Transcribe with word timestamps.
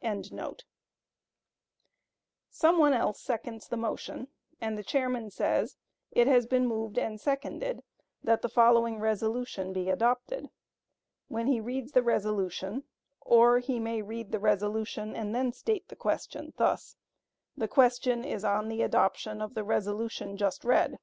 ]Some 2.48 2.78
one 2.78 2.94
else 2.94 3.20
seconds 3.20 3.68
the 3.68 3.76
motion, 3.76 4.28
and 4.58 4.78
the 4.78 4.82
chairman 4.82 5.28
says, 5.30 5.76
"It 6.10 6.26
has 6.26 6.46
been 6.46 6.66
moved 6.66 6.98
and 6.98 7.20
seconded 7.20 7.82
that 8.24 8.40
the 8.40 8.48
following 8.48 8.98
resolution 9.00 9.70
be 9.74 9.90
adopted," 9.90 10.48
when 11.28 11.46
he 11.46 11.60
reads 11.60 11.92
the 11.92 12.02
resolution; 12.02 12.84
or 13.20 13.58
he 13.58 13.78
may 13.78 14.00
read 14.00 14.32
the 14.32 14.40
resolution 14.40 15.14
and 15.14 15.34
then 15.34 15.52
state 15.52 15.88
the 15.88 15.94
question 15.94 16.54
thus: 16.56 16.96
"The 17.54 17.68
question 17.68 18.24
is 18.24 18.46
on 18.46 18.68
the 18.68 18.80
adoption 18.80 19.42
of 19.42 19.52
the 19.52 19.62
resolution 19.62 20.38
just 20.38 20.64
read." 20.64 20.96